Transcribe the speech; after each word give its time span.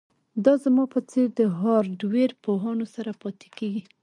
دا 0.45 0.53
زما 0.63 0.83
په 0.93 0.99
څیر 1.11 1.27
د 1.39 1.41
هارډویر 1.59 2.31
پوهانو 2.43 2.85
سره 2.95 3.11
پاتې 3.21 3.47
کیږي 3.57 3.81